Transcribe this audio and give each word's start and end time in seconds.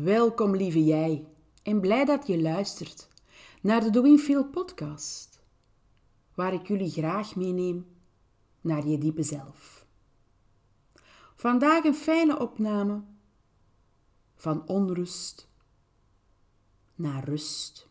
Welkom 0.00 0.56
lieve 0.56 0.84
jij 0.84 1.26
en 1.62 1.80
blij 1.80 2.04
dat 2.04 2.26
je 2.26 2.40
luistert 2.40 3.08
naar 3.62 3.80
de 3.80 3.90
Doing 3.90 4.20
Feel 4.20 4.44
podcast, 4.44 5.40
waar 6.34 6.52
ik 6.52 6.66
jullie 6.66 6.90
graag 6.90 7.36
meeneem 7.36 7.86
naar 8.60 8.86
je 8.86 8.98
diepe 8.98 9.22
zelf. 9.22 9.86
Vandaag 11.36 11.84
een 11.84 11.94
fijne 11.94 12.38
opname 12.38 13.02
van 14.36 14.68
onrust 14.68 15.48
naar 16.94 17.24
rust. 17.24 17.88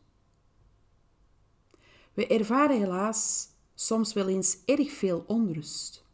We 2.14 2.28
ervaren 2.28 2.80
helaas 2.80 3.48
soms 3.74 4.14
wel 4.14 4.28
eens 4.28 4.58
erg 4.66 4.92
veel 4.92 5.24
onrust, 5.28 6.06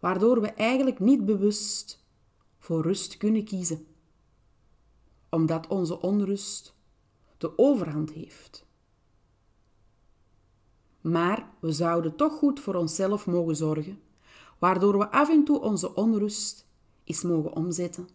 waardoor 0.00 0.40
we 0.40 0.48
eigenlijk 0.52 0.98
niet 0.98 1.24
bewust 1.24 2.04
voor 2.58 2.82
rust 2.82 3.16
kunnen 3.16 3.44
kiezen 3.44 3.88
omdat 5.30 5.66
onze 5.66 6.00
onrust 6.00 6.74
de 7.38 7.58
overhand 7.58 8.10
heeft. 8.12 8.66
Maar 11.00 11.50
we 11.60 11.72
zouden 11.72 12.16
toch 12.16 12.32
goed 12.32 12.60
voor 12.60 12.74
onszelf 12.74 13.26
mogen 13.26 13.56
zorgen, 13.56 14.00
waardoor 14.58 14.98
we 14.98 15.10
af 15.10 15.28
en 15.28 15.44
toe 15.44 15.60
onze 15.60 15.94
onrust 15.94 16.66
eens 17.04 17.22
mogen 17.22 17.52
omzetten 17.52 18.08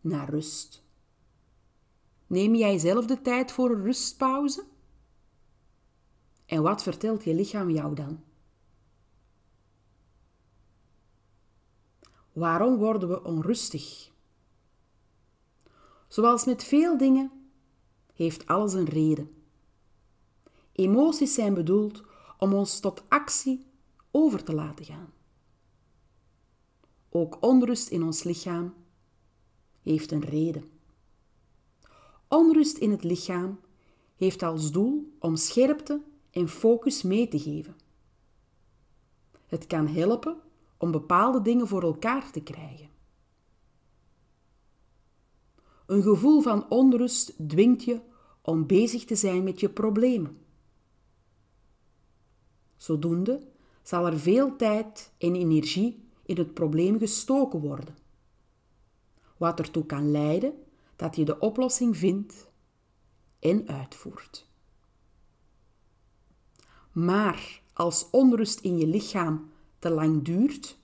naar 0.00 0.30
rust. 0.30 0.82
Neem 2.26 2.54
jij 2.54 2.78
zelf 2.78 3.06
de 3.06 3.22
tijd 3.22 3.52
voor 3.52 3.70
een 3.70 3.82
rustpauze? 3.82 4.64
En 6.46 6.62
wat 6.62 6.82
vertelt 6.82 7.24
je 7.24 7.34
lichaam 7.34 7.70
jou 7.70 7.94
dan? 7.94 8.22
Waarom 12.32 12.76
worden 12.76 13.08
we 13.08 13.24
onrustig? 13.24 14.12
Zoals 16.14 16.44
met 16.44 16.64
veel 16.64 16.98
dingen 16.98 17.30
heeft 18.12 18.46
alles 18.46 18.72
een 18.72 18.84
reden. 18.84 19.30
Emoties 20.72 21.34
zijn 21.34 21.54
bedoeld 21.54 22.02
om 22.38 22.52
ons 22.52 22.80
tot 22.80 23.02
actie 23.08 23.66
over 24.10 24.44
te 24.44 24.54
laten 24.54 24.84
gaan. 24.84 25.12
Ook 27.08 27.36
onrust 27.40 27.88
in 27.88 28.02
ons 28.02 28.22
lichaam 28.22 28.74
heeft 29.82 30.12
een 30.12 30.24
reden. 30.24 30.70
Onrust 32.28 32.76
in 32.76 32.90
het 32.90 33.04
lichaam 33.04 33.60
heeft 34.16 34.42
als 34.42 34.72
doel 34.72 35.16
om 35.18 35.36
scherpte 35.36 36.02
en 36.30 36.48
focus 36.48 37.02
mee 37.02 37.28
te 37.28 37.38
geven. 37.38 37.76
Het 39.46 39.66
kan 39.66 39.86
helpen 39.86 40.40
om 40.76 40.90
bepaalde 40.90 41.42
dingen 41.42 41.68
voor 41.68 41.82
elkaar 41.82 42.30
te 42.30 42.42
krijgen. 42.42 42.93
Een 45.86 46.02
gevoel 46.02 46.40
van 46.40 46.70
onrust 46.70 47.48
dwingt 47.48 47.84
je 47.84 48.00
om 48.42 48.66
bezig 48.66 49.04
te 49.04 49.16
zijn 49.16 49.44
met 49.44 49.60
je 49.60 49.68
problemen. 49.68 50.38
Zodoende 52.76 53.46
zal 53.82 54.06
er 54.06 54.18
veel 54.18 54.56
tijd 54.56 55.12
en 55.18 55.34
energie 55.34 56.08
in 56.22 56.36
het 56.36 56.54
probleem 56.54 56.98
gestoken 56.98 57.60
worden, 57.60 57.96
wat 59.36 59.58
ertoe 59.58 59.86
kan 59.86 60.10
leiden 60.10 60.54
dat 60.96 61.16
je 61.16 61.24
de 61.24 61.38
oplossing 61.38 61.96
vindt 61.96 62.50
en 63.38 63.68
uitvoert. 63.68 64.46
Maar 66.92 67.62
als 67.72 68.10
onrust 68.10 68.60
in 68.60 68.78
je 68.78 68.86
lichaam 68.86 69.50
te 69.78 69.90
lang 69.90 70.24
duurt, 70.24 70.78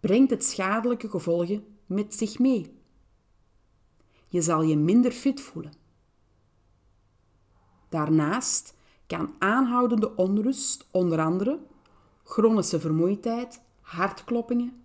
brengt 0.00 0.30
het 0.30 0.44
schadelijke 0.44 1.08
gevolgen 1.08 1.64
met 1.86 2.14
zich 2.14 2.38
mee. 2.38 2.75
Je 4.36 4.42
zal 4.42 4.62
je 4.62 4.76
minder 4.76 5.12
fit 5.12 5.40
voelen. 5.40 5.72
Daarnaast 7.88 8.74
kan 9.06 9.34
aanhoudende 9.38 10.16
onrust 10.16 10.86
onder 10.90 11.20
andere 11.20 11.66
chronische 12.24 12.80
vermoeidheid, 12.80 13.62
hartkloppingen, 13.80 14.84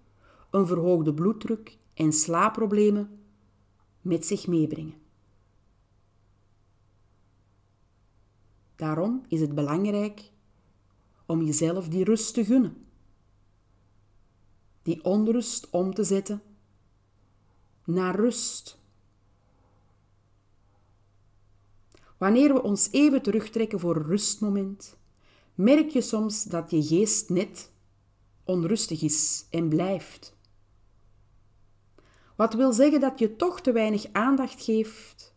een 0.50 0.68
verhoogde 0.68 1.14
bloeddruk 1.14 1.78
en 1.94 2.14
slaapproblemen 2.14 3.20
met 4.02 4.26
zich 4.26 4.48
meebrengen. 4.48 5.02
Daarom 8.76 9.26
is 9.28 9.42
het 9.42 9.56
belangrijk 9.56 10.32
om 11.26 11.42
jezelf 11.42 11.88
die 11.88 12.04
rust 12.04 12.34
te 12.34 12.46
gunnen. 12.46 12.86
Die 14.82 15.04
onrust 15.04 15.70
om 15.70 15.94
te 15.94 16.04
zetten 16.04 16.42
naar 17.84 18.16
rust. 18.16 18.80
Wanneer 22.22 22.54
we 22.54 22.64
ons 22.64 22.92
even 22.92 23.22
terugtrekken 23.22 23.80
voor 23.80 23.96
een 23.96 24.06
rustmoment, 24.06 24.98
merk 25.56 25.90
je 25.90 26.02
soms 26.02 26.44
dat 26.44 26.72
je 26.72 26.84
geest 26.84 27.30
net 27.30 27.72
onrustig 28.44 29.02
is 29.02 29.46
en 29.50 29.70
blijft. 29.70 30.36
Wat 32.36 32.54
wil 32.54 32.74
zeggen 32.74 33.00
dat 33.00 33.20
je 33.20 33.36
toch 33.36 33.62
te 33.62 33.72
weinig 33.72 34.06
aandacht 34.12 34.64
geeft 34.64 35.36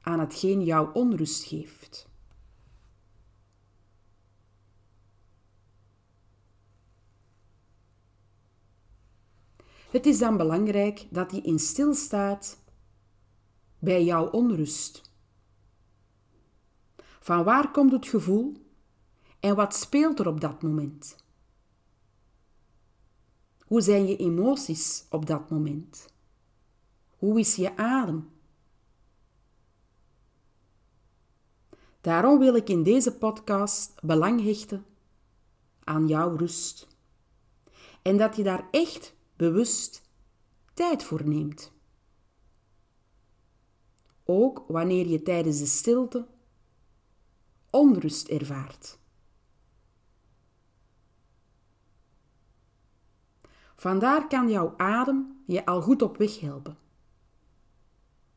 aan 0.00 0.20
hetgeen 0.20 0.64
jou 0.64 0.90
onrust 0.92 1.44
geeft. 1.44 2.08
Het 9.90 10.06
is 10.06 10.18
dan 10.18 10.36
belangrijk 10.36 11.06
dat 11.10 11.32
je 11.32 11.40
in 11.40 11.58
stilstaat 11.58 12.58
bij 13.78 14.04
jouw 14.04 14.30
onrust. 14.30 15.09
Van 17.30 17.44
waar 17.44 17.70
komt 17.70 17.92
het 17.92 18.08
gevoel 18.08 18.56
en 19.40 19.56
wat 19.56 19.74
speelt 19.74 20.18
er 20.18 20.26
op 20.26 20.40
dat 20.40 20.62
moment? 20.62 21.16
Hoe 23.64 23.80
zijn 23.80 24.06
je 24.06 24.16
emoties 24.16 25.06
op 25.10 25.26
dat 25.26 25.50
moment? 25.50 26.06
Hoe 27.16 27.38
is 27.38 27.56
je 27.56 27.76
adem? 27.76 28.30
Daarom 32.00 32.38
wil 32.38 32.54
ik 32.54 32.68
in 32.68 32.82
deze 32.82 33.16
podcast 33.16 34.02
belang 34.02 34.42
hechten 34.42 34.84
aan 35.84 36.08
jouw 36.08 36.36
rust. 36.36 36.86
En 38.02 38.16
dat 38.16 38.36
je 38.36 38.42
daar 38.42 38.68
echt 38.70 39.14
bewust 39.36 40.02
tijd 40.74 41.04
voor 41.04 41.28
neemt. 41.28 41.72
Ook 44.24 44.64
wanneer 44.68 45.06
je 45.06 45.22
tijdens 45.22 45.58
de 45.58 45.66
stilte 45.66 46.26
onrust 47.70 48.28
ervaart. 48.28 48.98
Vandaar 53.76 54.28
kan 54.28 54.50
jouw 54.50 54.74
adem 54.76 55.42
je 55.46 55.66
al 55.66 55.82
goed 55.82 56.02
op 56.02 56.16
weg 56.16 56.40
helpen. 56.40 56.78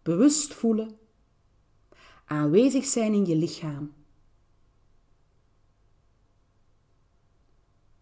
Bewust 0.01 0.53
voelen, 0.53 0.97
aanwezig 2.25 2.85
zijn 2.85 3.13
in 3.13 3.25
je 3.25 3.35
lichaam. 3.35 3.93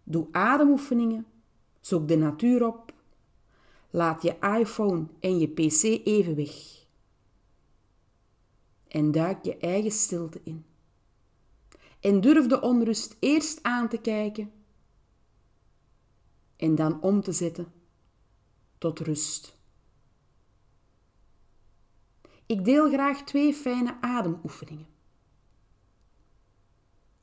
Doe 0.03 0.27
ademoefeningen, 0.31 1.25
zoek 1.79 2.07
de 2.07 2.17
natuur 2.17 2.65
op, 2.65 2.93
laat 3.89 4.21
je 4.21 4.37
iPhone 4.59 5.07
en 5.19 5.39
je 5.39 5.47
PC 5.47 5.83
even 5.83 6.35
weg 6.35 6.81
en 8.91 9.11
duik 9.11 9.45
je 9.45 9.57
eigen 9.57 9.91
stilte 9.91 10.41
in 10.43 10.65
en 12.01 12.21
durf 12.21 12.47
de 12.47 12.61
onrust 12.61 13.17
eerst 13.19 13.63
aan 13.63 13.89
te 13.89 13.97
kijken 13.97 14.51
en 16.55 16.75
dan 16.75 17.01
om 17.01 17.21
te 17.21 17.31
zetten 17.31 17.73
tot 18.77 18.99
rust. 18.99 19.59
Ik 22.45 22.65
deel 22.65 22.89
graag 22.89 23.23
twee 23.23 23.53
fijne 23.53 24.01
ademoefeningen. 24.01 24.87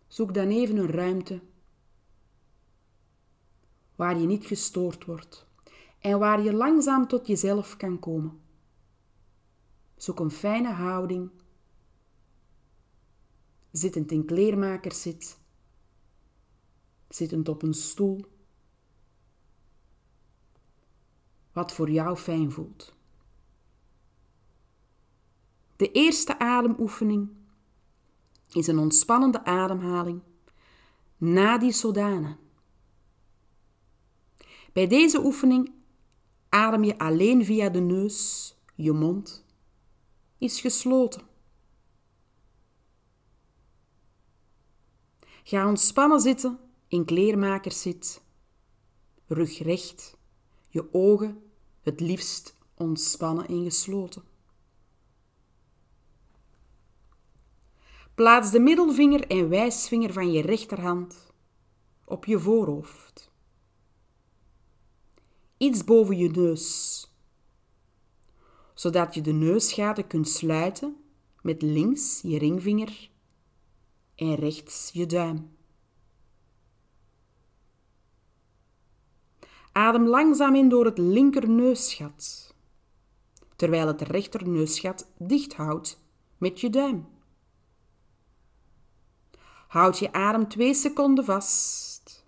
Zoek 0.07 0.35
dan 0.35 0.49
even 0.49 0.77
een 0.77 0.91
ruimte 0.91 1.41
waar 3.97 4.19
je 4.19 4.27
niet 4.27 4.47
gestoord 4.47 5.05
wordt 5.05 5.47
en 5.99 6.19
waar 6.19 6.43
je 6.43 6.53
langzaam 6.53 7.07
tot 7.07 7.27
jezelf 7.27 7.77
kan 7.77 7.99
komen. 7.99 8.41
Zoek 9.97 10.21
een 10.21 10.31
fijne 10.31 10.73
houding 10.73 11.31
zittend 13.73 14.11
in 14.11 14.25
kleermakerszit, 14.25 15.39
zittend 17.09 17.49
op 17.49 17.63
een 17.63 17.75
stoel. 17.75 18.25
Wat 21.53 21.73
voor 21.73 21.91
jou 21.91 22.17
fijn 22.17 22.53
voelt. 22.53 22.97
De 25.77 25.93
eerste 25.93 26.39
ademoefening 26.39 27.29
is 28.49 28.67
een 28.67 28.79
ontspannende 28.79 29.45
ademhaling 29.45 30.23
na 31.17 31.59
die 31.59 31.73
sodane. 31.73 32.37
Bij 34.73 34.87
deze 34.87 35.25
oefening 35.25 35.73
adem 36.49 36.85
je 36.85 36.99
alleen 36.99 37.45
via 37.45 37.69
de 37.69 37.81
neus 37.81 38.55
Je 38.75 38.93
mond 38.93 39.45
is 40.39 40.61
gesloten. 40.61 41.23
Ga 45.49 45.69
ontspannen 45.69 46.21
zitten 46.21 46.59
in 46.89 47.05
kleermakerszit. 47.05 48.23
Rug 49.27 49.59
recht, 49.59 50.17
je 50.69 50.95
ogen 50.95 51.43
het 51.81 52.01
liefst 52.01 52.55
ontspannen 52.75 53.47
en 53.47 53.65
gesloten. 53.65 54.23
Plaats 58.15 58.51
de 58.51 58.59
middelvinger 58.59 59.27
en 59.27 59.49
wijsvinger 59.49 60.13
van 60.13 60.33
je 60.33 60.43
rechterhand 60.43 61.33
op 62.05 62.25
je 62.25 62.39
voorhoofd. 62.39 63.31
Iets 65.57 65.85
boven 65.85 66.17
je 66.17 66.31
neus, 66.31 67.07
zodat 68.75 69.15
je 69.15 69.21
de 69.21 69.33
neusgaten 69.33 70.07
kunt 70.07 70.29
sluiten 70.29 70.97
met 71.43 71.63
links 71.63 72.21
je 72.23 72.39
ringvinger 72.39 73.11
en 74.19 74.35
rechts 74.35 74.91
je 74.93 75.07
duim. 75.07 75.57
Adem 79.73 80.07
langzaam 80.07 80.55
in 80.55 80.69
door 80.69 80.85
het 80.85 80.99
linkerneusgat, 80.99 82.55
terwijl 83.57 83.87
het 83.87 84.01
rechterneusgat 84.01 85.09
dicht 85.19 85.55
houdt 85.55 86.01
met 86.39 86.61
je 86.61 86.71
duim. 86.71 87.09
Houd 89.69 89.99
je 89.99 90.13
adem 90.13 90.49
twee 90.49 90.75
seconden 90.75 91.25
vast. 91.25 92.27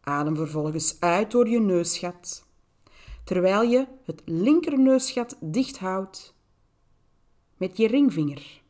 Adem 0.00 0.36
vervolgens 0.36 1.00
uit 1.00 1.30
door 1.30 1.48
je 1.48 1.60
neusgat, 1.60 2.46
terwijl 3.24 3.62
je 3.62 3.86
het 4.04 4.22
linkerneusgat 4.24 5.36
dicht 5.40 5.78
houdt 5.78 6.36
met 7.58 7.76
je 7.76 7.86
ringvinger. 7.86 8.62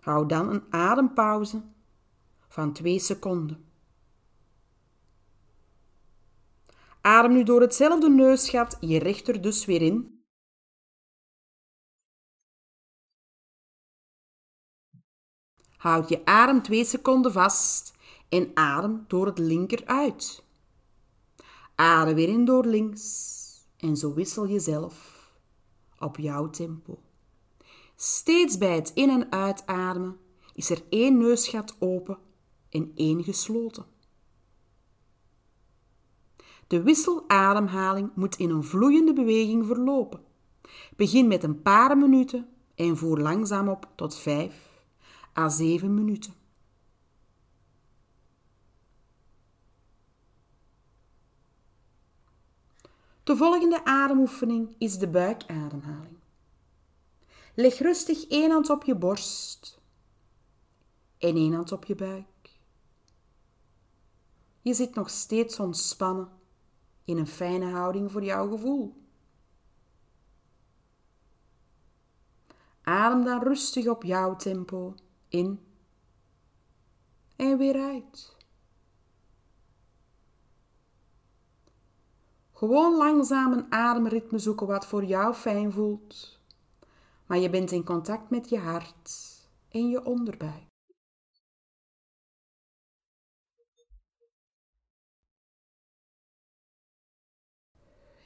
Hou 0.00 0.26
dan 0.26 0.48
een 0.48 0.72
adempauze 0.72 1.62
van 2.48 2.72
2 2.72 2.98
seconden. 2.98 3.64
Adem 7.00 7.32
nu 7.32 7.42
door 7.42 7.60
hetzelfde 7.60 8.10
neusgat 8.10 8.76
je 8.80 8.98
rechter 8.98 9.42
dus 9.42 9.64
weer 9.64 9.82
in. 9.82 10.24
Houd 15.76 16.08
je 16.08 16.24
adem 16.24 16.62
2 16.62 16.84
seconden 16.84 17.32
vast 17.32 17.94
en 18.28 18.50
adem 18.54 19.04
door 19.08 19.26
het 19.26 19.38
linker 19.38 19.86
uit. 19.86 20.44
Adem 21.74 22.14
weer 22.14 22.28
in 22.28 22.44
door 22.44 22.64
links 22.64 23.42
en 23.76 23.96
zo 23.96 24.14
wissel 24.14 24.44
je 24.44 24.60
zelf 24.60 25.13
op 25.98 26.16
jouw 26.16 26.50
tempo. 26.50 26.98
Steeds 27.96 28.58
bij 28.58 28.74
het 28.74 28.90
in- 28.94 29.10
en 29.10 29.32
uitademen 29.32 30.16
is 30.54 30.70
er 30.70 30.82
één 30.88 31.18
neusgat 31.18 31.76
open 31.78 32.18
en 32.68 32.92
één 32.94 33.24
gesloten. 33.24 33.86
De 36.66 36.82
wisselademhaling 36.82 38.10
moet 38.14 38.36
in 38.36 38.50
een 38.50 38.64
vloeiende 38.64 39.12
beweging 39.12 39.66
verlopen. 39.66 40.20
Begin 40.96 41.26
met 41.26 41.42
een 41.42 41.62
paar 41.62 41.98
minuten 41.98 42.48
en 42.74 42.96
voer 42.96 43.18
langzaam 43.18 43.68
op 43.68 43.88
tot 43.94 44.16
5 44.16 44.82
à 45.38 45.48
7 45.48 45.94
minuten. 45.94 46.34
De 53.24 53.36
volgende 53.36 53.84
ademoefening 53.84 54.74
is 54.78 54.98
de 54.98 55.08
buikademhaling. 55.08 56.18
Leg 57.54 57.78
rustig 57.78 58.28
één 58.28 58.50
hand 58.50 58.70
op 58.70 58.84
je 58.84 58.96
borst 58.96 59.80
en 61.18 61.36
één 61.36 61.52
hand 61.52 61.72
op 61.72 61.84
je 61.84 61.94
buik. 61.94 62.58
Je 64.60 64.74
zit 64.74 64.94
nog 64.94 65.10
steeds 65.10 65.60
ontspannen 65.60 66.28
in 67.04 67.18
een 67.18 67.26
fijne 67.26 67.70
houding 67.70 68.12
voor 68.12 68.24
jouw 68.24 68.50
gevoel. 68.50 69.02
Adem 72.82 73.24
dan 73.24 73.42
rustig 73.42 73.86
op 73.86 74.02
jouw 74.02 74.36
tempo 74.36 74.94
in 75.28 75.60
en 77.36 77.58
weer 77.58 77.80
uit. 77.80 78.33
Gewoon 82.64 82.96
langzaam 82.96 83.52
een 83.52 83.72
ademritme 83.72 84.38
zoeken 84.38 84.66
wat 84.66 84.86
voor 84.86 85.04
jou 85.04 85.34
fijn 85.34 85.72
voelt. 85.72 86.38
Maar 87.26 87.38
je 87.38 87.50
bent 87.50 87.70
in 87.70 87.84
contact 87.84 88.30
met 88.30 88.48
je 88.48 88.58
hart 88.58 89.10
en 89.68 89.88
je 89.88 90.04
onderbuik. 90.04 90.68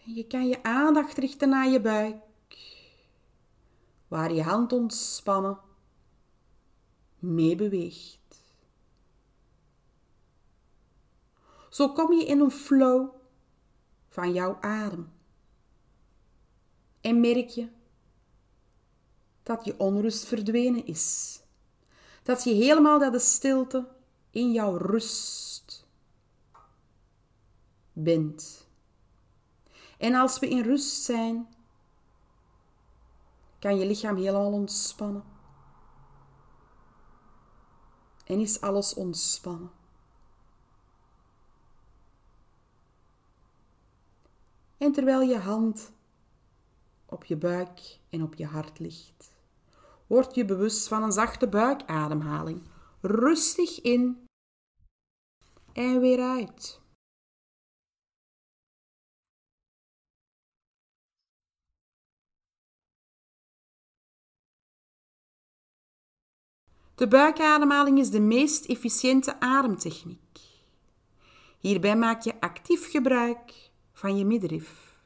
Je 0.05 0.26
kan 0.26 0.49
je 0.49 0.62
aandacht 0.62 1.19
richten 1.19 1.49
naar 1.49 1.69
je 1.69 1.81
buik, 1.81 2.23
waar 4.08 4.32
je 4.32 4.43
hand 4.43 4.73
ontspannen 4.73 5.58
mee 7.19 7.56
beweegt. 7.56 8.43
Zo 11.70 11.93
kom 11.93 12.12
je 12.12 12.25
in 12.25 12.40
een 12.40 12.50
flow 12.50 13.18
van 14.09 14.33
jouw 14.33 14.59
adem. 14.61 15.13
En 17.01 17.21
merk 17.21 17.49
je 17.49 17.69
dat 19.43 19.65
je 19.65 19.79
onrust 19.79 20.27
verdwenen 20.27 20.87
is. 20.87 21.41
Dat 22.23 22.45
je 22.45 22.51
helemaal 22.51 22.99
dat 22.99 23.13
de 23.13 23.19
stilte 23.19 23.89
in 24.31 24.53
jouw 24.53 24.77
rust 24.77 25.87
bent. 27.93 28.67
En 29.99 30.15
als 30.15 30.39
we 30.39 30.49
in 30.49 30.63
rust 30.63 31.03
zijn, 31.03 31.49
kan 33.59 33.79
je 33.79 33.87
lichaam 33.87 34.17
helemaal 34.17 34.53
ontspannen. 34.53 35.25
En 38.25 38.41
is 38.41 38.61
alles 38.61 38.95
ontspannen. 38.95 39.71
Terwijl 44.92 45.21
je 45.21 45.38
hand 45.38 45.92
op 47.07 47.25
je 47.25 47.37
buik 47.37 47.99
en 48.11 48.23
op 48.23 48.35
je 48.35 48.47
hart 48.47 48.78
ligt, 48.78 49.30
word 50.07 50.35
je 50.35 50.45
bewust 50.45 50.88
van 50.88 51.02
een 51.02 51.12
zachte 51.12 51.49
buikademhaling. 51.49 52.62
Rustig 53.00 53.80
in 53.80 54.26
en 55.73 56.00
weer 56.00 56.21
uit. 56.21 56.80
De 66.95 67.09
buikademhaling 67.09 67.99
is 67.99 68.11
de 68.11 68.21
meest 68.21 68.64
efficiënte 68.64 69.40
ademtechniek. 69.40 70.38
Hierbij 71.59 71.97
maak 71.97 72.23
je 72.23 72.40
actief 72.40 72.90
gebruik 72.90 73.68
van 73.99 74.17
je 74.17 74.25
middenrif. 74.25 74.97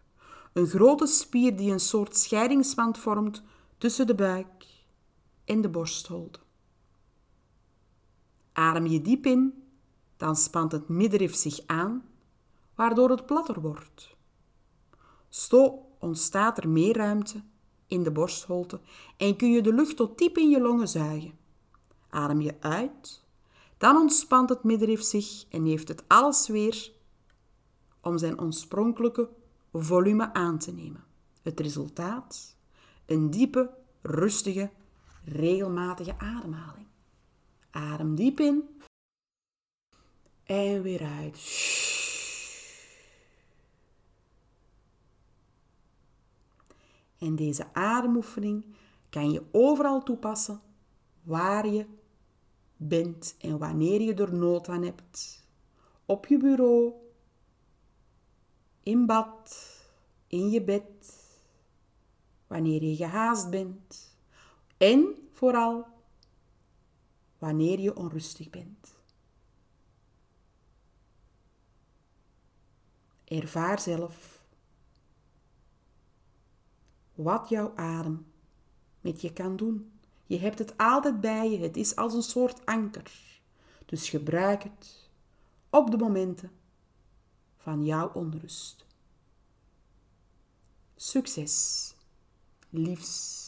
Een 0.52 0.66
grote 0.66 1.06
spier 1.06 1.56
die 1.56 1.72
een 1.72 1.80
soort 1.80 2.16
scheidingswand 2.16 2.98
vormt 2.98 3.42
tussen 3.78 4.06
de 4.06 4.14
buik 4.14 4.66
en 5.44 5.60
de 5.60 5.68
borstholte. 5.68 6.38
Adem 8.52 8.86
je 8.86 9.00
diep 9.00 9.26
in, 9.26 9.64
dan 10.16 10.36
spant 10.36 10.72
het 10.72 10.88
middenrif 10.88 11.34
zich 11.34 11.60
aan, 11.66 12.04
waardoor 12.74 13.10
het 13.10 13.26
platter 13.26 13.60
wordt. 13.60 14.16
Zo 15.28 15.86
ontstaat 15.98 16.58
er 16.58 16.68
meer 16.68 16.96
ruimte 16.96 17.42
in 17.86 18.02
de 18.02 18.10
borstholte 18.10 18.80
en 19.16 19.36
kun 19.36 19.50
je 19.50 19.62
de 19.62 19.74
lucht 19.74 19.96
tot 19.96 20.18
diep 20.18 20.38
in 20.38 20.50
je 20.50 20.60
longen 20.60 20.88
zuigen. 20.88 21.38
Adem 22.10 22.40
je 22.40 22.54
uit, 22.60 23.24
dan 23.78 23.96
ontspant 23.96 24.48
het 24.48 24.62
middenrif 24.62 25.02
zich 25.02 25.44
en 25.48 25.64
heeft 25.64 25.88
het 25.88 26.04
alles 26.08 26.48
weer 26.48 26.91
om 28.02 28.18
zijn 28.18 28.40
oorspronkelijke 28.40 29.28
volume 29.72 30.34
aan 30.34 30.58
te 30.58 30.72
nemen. 30.72 31.04
Het 31.42 31.60
resultaat? 31.60 32.56
Een 33.06 33.30
diepe, 33.30 33.70
rustige, 34.02 34.70
regelmatige 35.24 36.18
ademhaling. 36.18 36.86
Adem 37.70 38.14
diep 38.14 38.40
in 38.40 38.68
en 40.44 40.82
weer 40.82 41.02
uit. 41.02 41.70
En 47.18 47.36
deze 47.36 47.74
ademoefening 47.74 48.64
kan 49.08 49.30
je 49.30 49.42
overal 49.50 50.02
toepassen 50.02 50.60
waar 51.22 51.66
je 51.66 51.86
bent 52.76 53.36
en 53.38 53.58
wanneer 53.58 54.00
je 54.00 54.14
er 54.14 54.34
nood 54.34 54.68
aan 54.68 54.82
hebt 54.82 55.46
op 56.06 56.26
je 56.26 56.38
bureau, 56.38 56.92
in 58.82 59.06
bad, 59.06 59.56
in 60.26 60.50
je 60.50 60.62
bed, 60.62 61.20
wanneer 62.46 62.82
je 62.82 62.96
gehaast 62.96 63.50
bent 63.50 64.16
en 64.76 65.28
vooral 65.32 65.86
wanneer 67.38 67.80
je 67.80 67.96
onrustig 67.96 68.50
bent. 68.50 68.94
Ervaar 73.24 73.80
zelf 73.80 74.44
wat 77.14 77.48
jouw 77.48 77.72
adem 77.76 78.26
met 79.00 79.20
je 79.20 79.32
kan 79.32 79.56
doen. 79.56 79.92
Je 80.26 80.38
hebt 80.38 80.58
het 80.58 80.76
altijd 80.76 81.20
bij 81.20 81.50
je, 81.50 81.58
het 81.58 81.76
is 81.76 81.96
als 81.96 82.14
een 82.14 82.22
soort 82.22 82.66
anker. 82.66 83.40
Dus 83.86 84.08
gebruik 84.08 84.62
het 84.62 85.10
op 85.70 85.90
de 85.90 85.96
momenten 85.96 86.50
van 87.62 87.84
jouw 87.84 88.10
onrust. 88.14 88.84
Succes! 90.96 91.94
Liefs! 92.70 93.41